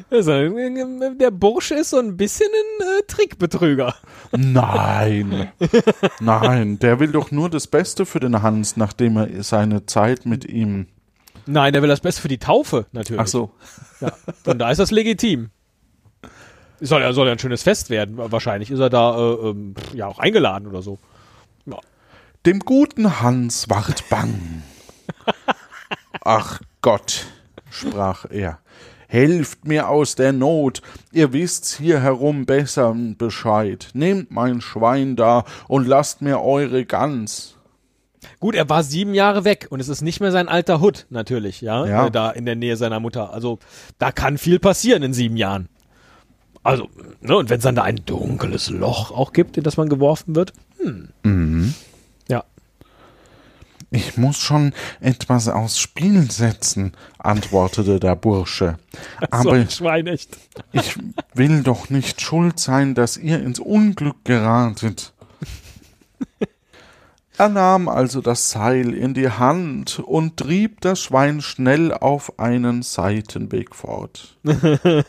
[0.10, 3.96] Also, der Bursche ist so ein bisschen ein äh, Trickbetrüger.
[4.36, 5.50] Nein,
[6.20, 10.44] nein, der will doch nur das Beste für den Hans, nachdem er seine Zeit mit
[10.44, 10.88] ihm.
[11.48, 13.22] Nein, der will das Beste für die Taufe, natürlich.
[13.22, 13.52] Ach so.
[14.02, 14.12] Ja.
[14.46, 15.52] Und da ist das legitim.
[16.82, 18.18] Soll ja, soll ja ein schönes Fest werden.
[18.18, 21.00] Wahrscheinlich ist er da äh, ähm, ja auch eingeladen oder so.
[21.66, 21.78] Ja.
[22.46, 24.64] Dem guten Hans ward bang.
[26.22, 27.28] Ach Gott,
[27.70, 28.60] sprach er,
[29.08, 30.82] helft mir aus der Not,
[31.12, 33.90] ihr wisst's hier herum besser Bescheid.
[33.94, 37.55] Nehmt mein Schwein da und lasst mir eure Gans.
[38.40, 41.62] Gut, er war sieben Jahre weg und es ist nicht mehr sein alter Hut, natürlich,
[41.62, 42.08] ja, Ja.
[42.08, 43.34] Äh, da in der Nähe seiner Mutter.
[43.34, 43.60] Also
[44.00, 45.70] da kann viel passieren in sieben Jahren.
[46.64, 46.90] Also,
[47.22, 50.36] ne, und wenn es dann da ein dunkles Loch auch gibt, in das man geworfen
[50.36, 50.52] wird,
[51.24, 51.74] hm.
[52.28, 52.44] Ja.
[53.92, 58.78] Ich muss schon etwas aufs Spiel setzen, antwortete der Bursche.
[59.22, 60.38] so Aber echt.
[60.74, 60.98] ich
[61.34, 65.14] will doch nicht schuld sein, dass ihr ins Unglück geratet.
[67.38, 72.82] Er nahm also das Seil in die Hand und trieb das Schwein schnell auf einen
[72.82, 74.38] Seitenweg fort.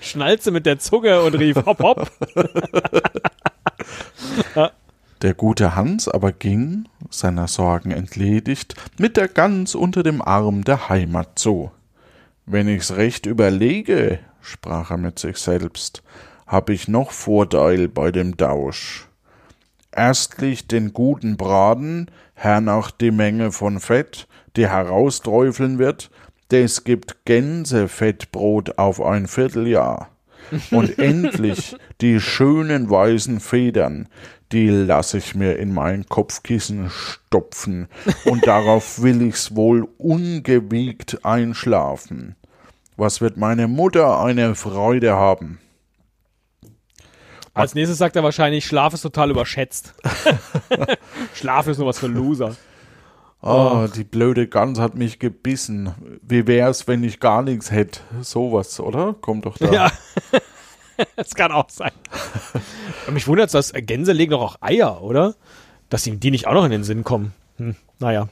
[0.00, 2.10] Schnalze mit der Zunge und rief hopp hopp.
[5.22, 10.90] Der gute Hans aber ging, seiner Sorgen entledigt, mit der Gans unter dem Arm der
[10.90, 11.70] Heimat zu.
[12.44, 16.02] Wenn ich's recht überlege, sprach er mit sich selbst,
[16.46, 19.05] hab ich noch Vorteil bei dem Tausch.
[19.96, 26.10] Erstlich den guten Braten, hernach die Menge von Fett, die herausträufeln wird,
[26.50, 30.10] des gibt Gänsefettbrot auf ein Vierteljahr.
[30.70, 34.08] Und endlich die schönen weißen Federn,
[34.52, 37.88] die lass ich mir in mein Kopfkissen stopfen,
[38.26, 42.36] und darauf will ich's wohl ungewiegt einschlafen.
[42.98, 45.58] Was wird meine Mutter eine Freude haben?
[47.56, 49.94] Als nächstes sagt er wahrscheinlich, Schlaf ist total überschätzt.
[51.34, 52.54] Schlaf ist nur was für Loser.
[53.40, 55.94] Ah, die blöde Gans hat mich gebissen.
[56.20, 58.00] Wie wär's, wenn ich gar nichts hätte?
[58.20, 59.14] Sowas, oder?
[59.14, 59.72] Kommt doch da.
[59.72, 59.92] Ja.
[61.16, 61.92] das kann auch sein.
[63.10, 65.34] Mich wundert dass Gänse legen doch auch Eier, oder?
[65.88, 67.32] Dass ihm die nicht auch noch in den Sinn kommen.
[67.56, 68.28] Hm, naja.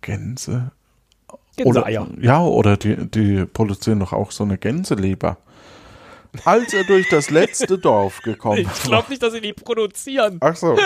[0.00, 0.72] Gänse?
[1.56, 2.08] Gänseeier.
[2.08, 5.38] Oder, ja, oder die, die produzieren doch auch so eine Gänseleber.
[6.44, 10.38] Als er durch das letzte Dorf gekommen Ich glaube nicht, dass sie die produzieren.
[10.40, 10.76] Ach so.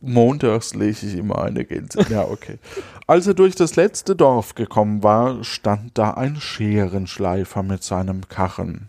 [0.00, 2.06] Montags lege ich immer eine Gänse.
[2.08, 2.58] Ja, okay.
[3.06, 8.88] Als er durch das letzte Dorf gekommen war, stand da ein Scherenschleifer mit seinem Karren.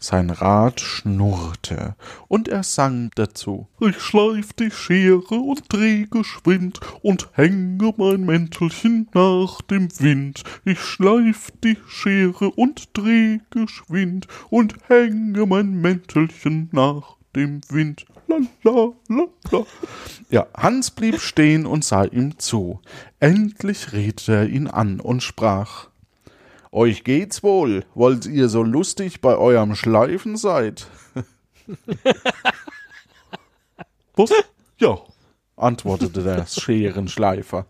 [0.00, 1.96] Sein Rad schnurrte,
[2.28, 3.66] und er sang dazu.
[3.80, 10.44] Ich schleif die Schere und dreh geschwind und hänge mein Mäntelchen nach dem Wind.
[10.64, 18.06] Ich schleif die Schere und dreh geschwind und hänge mein Mäntelchen nach dem Wind.
[18.62, 18.92] La,
[19.50, 19.64] la.
[20.30, 22.80] Ja, Hans blieb stehen und sah ihm zu.
[23.20, 25.88] Endlich redete er ihn an und sprach
[26.72, 30.86] euch geht's wohl, wollt ihr so lustig bei eurem Schleifen seid?
[34.16, 34.32] Was?
[34.78, 34.98] Ja,
[35.56, 37.66] antwortete der Scherenschleifer.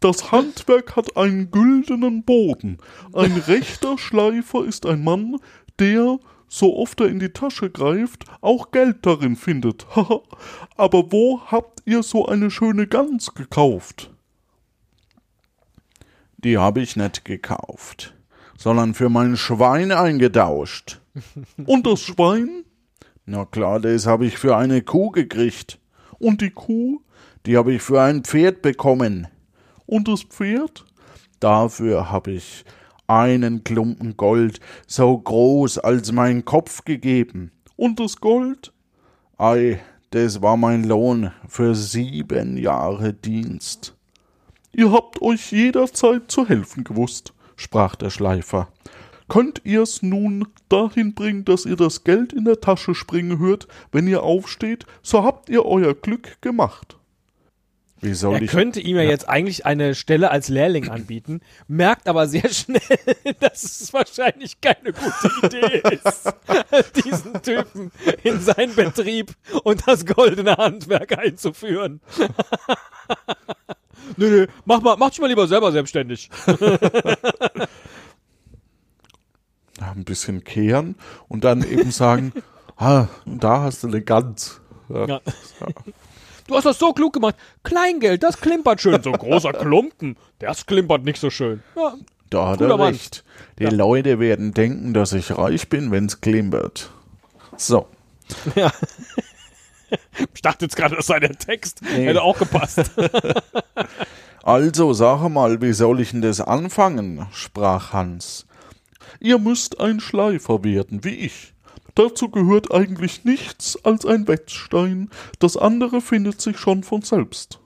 [0.00, 2.78] Das Handwerk hat einen güldenen Boden.
[3.12, 5.36] Ein rechter Schleifer ist ein Mann,
[5.78, 9.86] der, so oft er in die Tasche greift, auch Geld darin findet.
[10.76, 14.09] Aber wo habt ihr so eine schöne Gans gekauft?
[16.42, 18.14] Die habe ich nicht gekauft,
[18.56, 21.00] sondern für mein Schwein eingetauscht.
[21.66, 22.64] Und das Schwein?
[23.26, 25.78] Na klar, das habe ich für eine Kuh gekriegt.
[26.18, 27.00] Und die Kuh?
[27.44, 29.28] Die habe ich für ein Pferd bekommen.
[29.84, 30.86] Und das Pferd?
[31.40, 32.64] Dafür habe ich
[33.06, 37.50] einen Klumpen Gold, so groß als mein Kopf gegeben.
[37.76, 38.72] Und das Gold?
[39.36, 43.96] Ei, das war mein Lohn für sieben Jahre Dienst.
[44.72, 48.68] Ihr habt euch jederzeit zu helfen gewusst, sprach der Schleifer.
[49.28, 54.08] Könnt ihr's nun dahin bringen, dass ihr das Geld in der Tasche springen hört, wenn
[54.08, 56.96] ihr aufsteht, so habt ihr euer Glück gemacht.
[58.00, 62.08] Wie soll Er ich könnte ihm ja, jetzt eigentlich eine Stelle als Lehrling anbieten, merkt
[62.08, 62.80] aber sehr schnell,
[63.40, 66.32] dass es wahrscheinlich keine gute Idee ist,
[67.04, 69.32] diesen Typen in seinen Betrieb
[69.64, 72.00] und das goldene Handwerk einzuführen.
[74.16, 76.30] nö, nö, mach, mal, mach dich mal lieber selber selbstständig.
[79.80, 80.94] ein bisschen kehren
[81.28, 82.32] und dann eben sagen,
[82.76, 84.60] ah, da hast du eine Gans.
[84.88, 85.06] Ja.
[85.06, 85.20] Ja.
[86.46, 87.36] Du hast das so klug gemacht.
[87.62, 89.00] Kleingeld, das klimpert schön.
[89.04, 91.62] So ein großer Klumpen, das klimpert nicht so schön.
[91.76, 91.94] Ja,
[92.28, 93.22] Da hat er recht.
[93.60, 96.90] Die Leute werden denken, dass ich reich bin, wenn's klimpert.
[97.56, 97.86] So.
[100.34, 101.80] ich dachte jetzt gerade, das sei der Text.
[101.82, 102.90] Hätte auch gepasst.
[104.42, 107.26] Also sag mal, wie soll ich denn das anfangen?
[107.30, 108.46] sprach Hans.
[109.20, 111.52] Ihr müsst ein Schleifer werden, wie ich.
[111.94, 117.60] Dazu gehört eigentlich nichts als ein Wetzstein, das andere findet sich schon von selbst.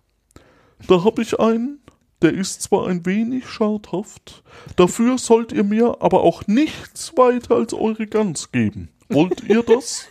[0.89, 1.81] Da hab ich einen,
[2.23, 4.43] der ist zwar ein wenig schadhaft,
[4.77, 8.89] dafür sollt ihr mir aber auch nichts weiter als eure Gans geben.
[9.09, 10.07] Wollt ihr das?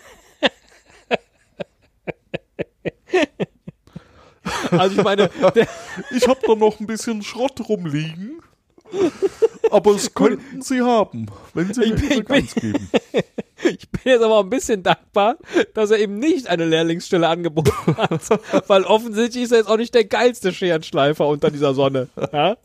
[4.71, 5.30] Also ich meine,
[6.12, 8.41] Ich hab da noch ein bisschen Schrott rumliegen,
[9.71, 12.89] aber es könnten sie haben, wenn sie mir Ich bin- geben.
[13.63, 15.38] ich bin jetzt aber ein bisschen dankbar,
[15.73, 18.21] dass er eben nicht eine Lehrlingsstelle angeboten hat.
[18.67, 22.10] Weil offensichtlich ist er jetzt auch nicht der geilste Scherenschleifer unter dieser Sonne.
[22.34, 22.58] Ja?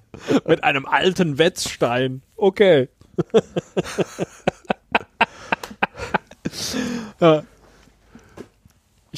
[0.47, 2.23] Mit einem alten Wetzstein.
[2.37, 2.89] Okay.
[7.21, 7.43] ja.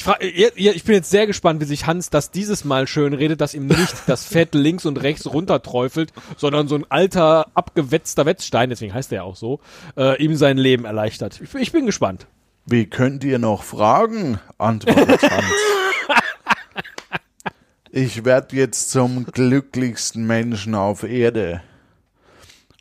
[0.01, 2.87] Ich, frag, ihr- ihr- ich bin jetzt sehr gespannt, wie sich Hans das dieses Mal
[2.87, 7.51] schön redet, dass ihm nicht das Fett links und rechts runterträufelt, sondern so ein alter,
[7.53, 9.59] abgewetzter Wetzstein, deswegen heißt er ja auch so,
[9.95, 11.39] äh, ihm sein Leben erleichtert.
[11.39, 12.25] Ich, ich bin gespannt.
[12.65, 14.39] Wie könnt ihr noch fragen?
[14.57, 15.45] antwortet Hans.
[17.91, 21.61] Ich werd jetzt zum glücklichsten Menschen auf Erde.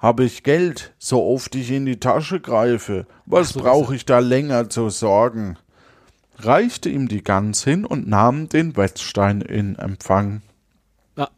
[0.01, 4.71] Hab ich Geld, so oft ich in die Tasche greife, was brauch ich da länger
[4.71, 5.59] zu sorgen?
[6.43, 10.41] Reichte ihm die Gans hin und nahm den Wetzstein in Empfang.
[11.17, 11.29] Ja.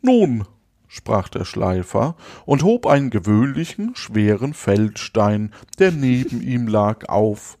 [0.00, 0.46] Nun,
[0.88, 7.58] sprach der Schleifer und hob einen gewöhnlichen, schweren Feldstein, der neben ihm lag, auf.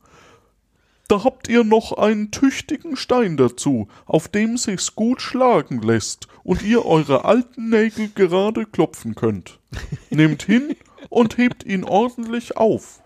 [1.08, 6.62] Da habt ihr noch einen tüchtigen Stein dazu, auf dem sich's gut schlagen lässt und
[6.62, 9.58] ihr eure alten Nägel gerade klopfen könnt.
[10.08, 10.76] Nehmt hin
[11.10, 13.01] und hebt ihn ordentlich auf.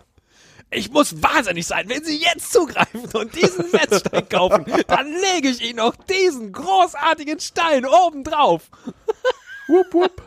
[0.70, 5.62] Ich muss wahnsinnig sein, wenn Sie jetzt zugreifen und diesen Wetzstein kaufen, dann lege ich
[5.62, 8.62] Ihnen auch diesen großartigen Stein obendrauf.
[9.68, 10.22] Wupp, wupp.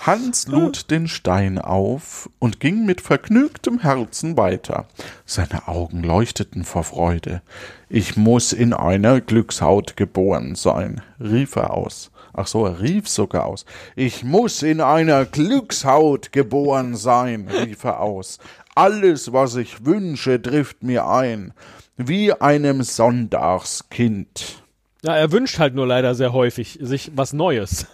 [0.00, 4.86] Hans lud den Stein auf und ging mit vergnügtem Herzen weiter.
[5.24, 7.42] Seine Augen leuchteten vor Freude.
[7.88, 12.10] Ich muss in einer Glückshaut geboren sein, rief er aus.
[12.38, 13.64] Ach so, er rief sogar aus.
[13.94, 18.38] Ich muss in einer Glückshaut geboren sein, rief er aus.
[18.74, 21.54] Alles, was ich wünsche, trifft mir ein,
[21.96, 24.62] wie einem Sonntagskind.
[25.02, 27.86] Ja, er wünscht halt nur leider sehr häufig sich was Neues.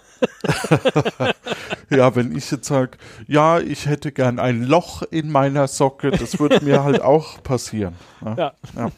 [1.89, 6.39] Ja, wenn ich jetzt sage, ja, ich hätte gern ein Loch in meiner Socke, das
[6.39, 7.95] würde mir halt auch passieren.
[8.25, 8.53] Ja.
[8.75, 8.91] Ja.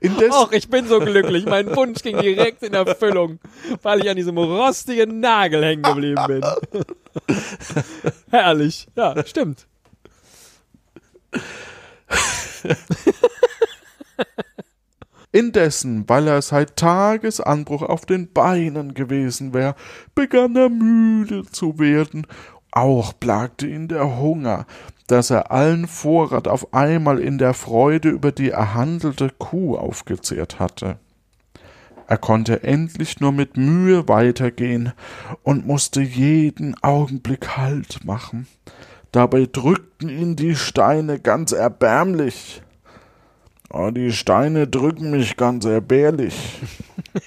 [0.00, 1.44] Indes, Och, ich bin so glücklich.
[1.44, 3.40] Mein Wunsch ging direkt in Erfüllung,
[3.82, 6.42] weil ich an diesem rostigen Nagel hängen geblieben bin.
[8.30, 8.86] Herrlich.
[8.94, 9.66] Ja, stimmt.
[15.32, 19.74] indessen, weil er seit Tagesanbruch auf den Beinen gewesen wär,
[20.14, 22.26] begann er müde zu werden.
[22.72, 24.66] Auch plagte ihn der Hunger,
[25.08, 30.98] dass er allen Vorrat auf einmal in der Freude über die erhandelte Kuh aufgezehrt hatte.
[32.06, 34.92] Er konnte endlich nur mit Mühe weitergehen
[35.42, 38.46] und musste jeden Augenblick Halt machen.
[39.12, 42.62] Dabei drückten ihn die Steine ganz erbärmlich.
[43.70, 46.34] Oh, die Steine drücken mich ganz erbärmlich.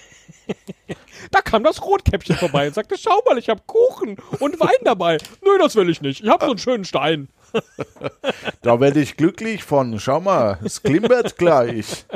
[1.29, 5.17] Da kam das Rotkäppchen vorbei und sagte, schau mal, ich habe Kuchen und Wein dabei.
[5.41, 6.23] Nö, das will ich nicht.
[6.23, 7.29] Ich habe so einen schönen Stein.
[8.61, 9.99] Da werde ich glücklich von.
[9.99, 12.05] Schau mal, es klimpert gleich.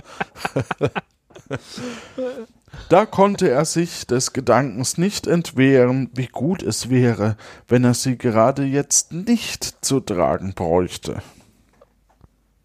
[2.89, 8.17] Da konnte er sich des Gedankens nicht entwehren, wie gut es wäre, wenn er sie
[8.17, 11.21] gerade jetzt nicht zu tragen bräuchte.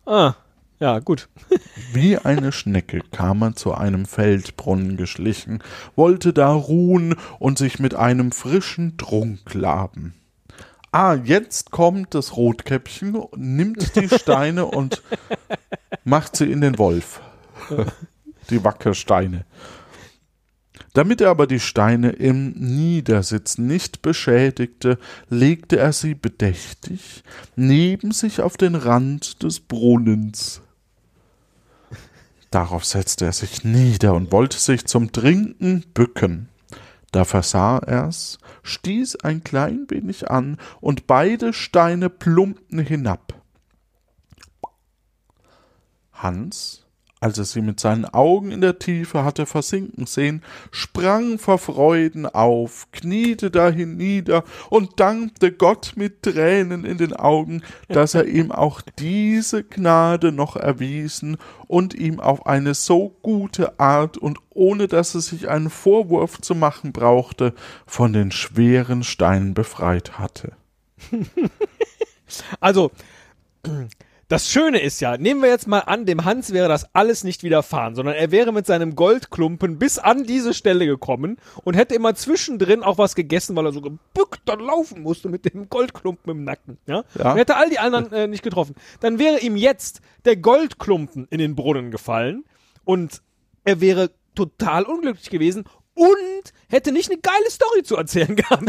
[0.05, 0.35] Ah,
[0.81, 1.29] ja, gut.
[1.93, 5.63] Wie eine Schnecke kam er zu einem Feldbrunnen geschlichen,
[5.95, 10.15] wollte da ruhen und sich mit einem frischen Trunk laben.
[10.93, 15.03] Ah, jetzt kommt das Rotkäppchen, nimmt die Steine und
[16.05, 17.21] macht sie in den Wolf.
[18.51, 19.45] Die Wackersteine.
[20.93, 27.23] Damit er aber die Steine im Niedersitzen nicht beschädigte, legte er sie bedächtig
[27.55, 30.63] neben sich auf den Rand des Brunnens.
[32.51, 36.49] Darauf setzte er sich nieder und wollte sich zum Trinken bücken.
[37.13, 43.35] Da versah er's, stieß ein klein wenig an, und beide Steine plumpten hinab.
[46.13, 46.87] Hans
[47.21, 52.27] als er sie mit seinen Augen in der Tiefe hatte versinken sehen, sprang vor Freuden
[52.27, 58.51] auf, kniete dahin nieder und dankte Gott mit Tränen in den Augen, dass er ihm
[58.51, 61.37] auch diese Gnade noch erwiesen
[61.69, 66.55] und ihm auf eine so gute Art und ohne dass er sich einen Vorwurf zu
[66.55, 67.55] machen brauchte,
[67.87, 70.53] von den schweren Steinen befreit hatte.
[72.61, 72.93] Also,
[74.31, 77.43] das Schöne ist ja, nehmen wir jetzt mal an, dem Hans wäre das alles nicht
[77.43, 82.15] widerfahren, sondern er wäre mit seinem Goldklumpen bis an diese Stelle gekommen und hätte immer
[82.15, 86.45] zwischendrin auch was gegessen, weil er so gebückt dann laufen musste mit dem Goldklumpen im
[86.45, 86.79] Nacken.
[86.87, 87.03] Ja?
[87.19, 87.33] Ja.
[87.33, 88.77] Und hätte all die anderen äh, nicht getroffen.
[89.01, 92.45] Dann wäre ihm jetzt der Goldklumpen in den Brunnen gefallen
[92.85, 93.23] und
[93.65, 95.65] er wäre total unglücklich gewesen
[95.95, 98.65] und hätte nicht eine geile Story zu erzählen gehabt,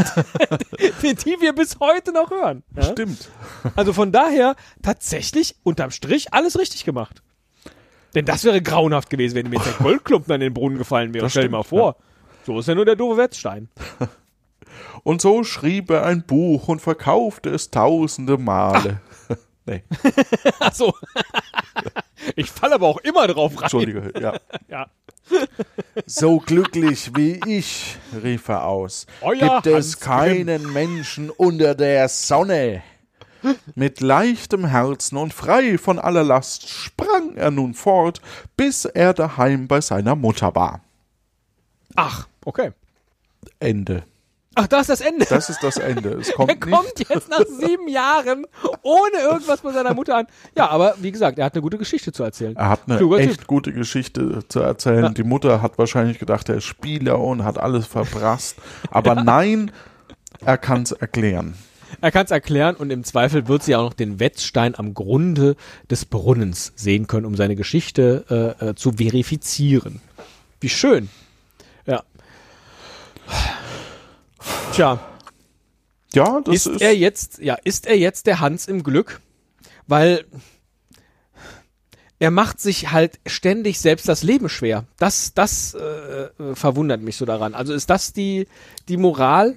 [1.02, 2.64] die, die wir bis heute noch hören.
[2.76, 2.84] Ja?
[2.84, 3.30] Stimmt.
[3.76, 7.22] Also von daher tatsächlich unterm Strich alles richtig gemacht.
[8.16, 11.24] Denn das wäre grauenhaft gewesen, wenn mir jetzt der Goldklumpen an den Brunnen gefallen wäre.
[11.24, 11.96] Das Stell dir mal vor.
[12.46, 13.70] So ist ja nur der doofe Wetzstein.
[15.04, 19.02] Und so schrieb er ein Buch und verkaufte es tausende Male.
[19.66, 19.84] nee,
[20.60, 20.94] Achso.
[22.36, 23.64] ich falle aber auch immer drauf rein.
[23.64, 24.40] Entschuldige, ja.
[24.70, 24.88] Ja.
[26.06, 32.08] So glücklich wie ich, rief er aus, Euer gibt es Hans keinen Menschen unter der
[32.10, 32.84] Sonne.
[33.76, 38.22] Mit leichtem Herzen und frei von aller Last sprang er nun fort,
[38.56, 40.82] bis er daheim bei seiner Mutter war.
[41.96, 42.72] Ach, okay.
[43.60, 44.04] Ende.
[44.56, 45.26] Ach, da ist das Ende.
[45.30, 46.10] Das ist das Ende.
[46.16, 47.10] Es er kommt kommt nicht.
[47.10, 48.46] jetzt nach sieben Jahren
[48.82, 50.28] ohne irgendwas bei seiner Mutter an.
[50.58, 52.56] Ja, aber wie gesagt, er hat eine gute Geschichte zu erzählen.
[52.58, 53.48] Er hat eine Kluger echt Typ.
[53.48, 55.04] gute Geschichte zu erzählen.
[55.04, 55.10] Ja.
[55.10, 58.58] Die Mutter hat wahrscheinlich gedacht, er ist Spieler und hat alles verprasst.
[58.90, 59.72] Aber nein,
[60.44, 61.56] er kann es erklären.
[62.02, 65.56] Er kann es erklären und im Zweifel wird sie auch noch den Wetzstein am Grunde
[65.90, 70.02] des Brunnens sehen können, um seine Geschichte äh, äh, zu verifizieren.
[70.60, 71.10] Wie schön.
[71.86, 72.04] Ja.
[74.74, 75.00] Tja,
[76.14, 79.22] Ja, das ist, ist, er jetzt, ja, ist er jetzt der Hans im Glück?
[79.88, 80.26] Weil
[82.20, 84.86] er macht sich halt ständig selbst das Leben schwer.
[84.98, 87.56] Das, das äh, äh, verwundert mich so daran.
[87.56, 88.48] Also ist das die,
[88.88, 89.56] die Moral?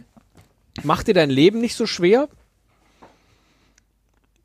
[0.82, 2.28] Mach dir dein Leben nicht so schwer?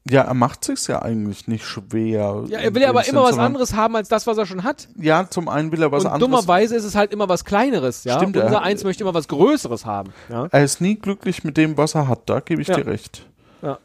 [0.10, 2.44] Ja, er macht sich's ja eigentlich nicht schwer.
[2.48, 4.88] Ja, er will ja aber immer was anderes haben als das, was er schon hat.
[4.96, 6.30] Ja, zum einen will er was und anderes.
[6.32, 8.18] dummerweise ist es halt immer was Kleineres, ja.
[8.18, 10.12] Stimmt, Unser er- Eins möchte immer was Größeres haben.
[10.30, 10.48] Ja.
[10.52, 12.76] Er ist nie glücklich mit dem, was er hat, da gebe ich Ja.
[12.78, 13.26] dir recht.
[13.62, 13.78] Ja.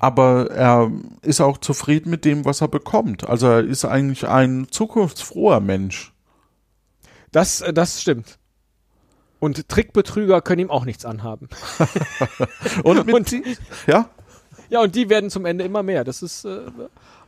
[0.00, 0.90] Aber er
[1.22, 3.28] ist auch zufrieden mit dem, was er bekommt.
[3.28, 6.12] Also er ist eigentlich ein zukunftsfroher Mensch.
[7.32, 8.38] Das, äh, das stimmt.
[9.40, 11.48] Und Trickbetrüger können ihm auch nichts anhaben.
[12.84, 13.56] Und mit Und- die,
[13.86, 14.08] ja,
[14.70, 16.04] Ja, und die werden zum Ende immer mehr.
[16.04, 16.60] Das ist, äh,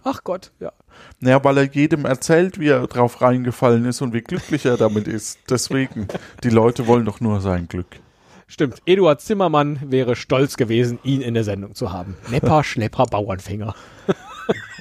[0.05, 0.73] ach Gott, ja.
[1.21, 5.09] naja, weil er jedem erzählt, wie er drauf reingefallen ist und wie glücklich er damit
[5.09, 5.39] ist.
[5.49, 6.09] Deswegen,
[6.45, 8.01] die Leute wollen doch nur sein Glück.
[8.47, 8.83] Stimmt.
[8.85, 12.17] Eduard Zimmermann wäre stolz gewesen, ihn in der Sendung zu haben.
[12.31, 13.75] Nepper, Schlepper, Bauernfänger.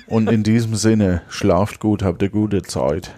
[0.08, 3.14] Und in diesem Sinne, schlaft gut, habt eine gute Zeit.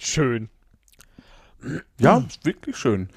[0.00, 0.48] Schön.
[1.98, 3.10] Ja, ist wirklich schön.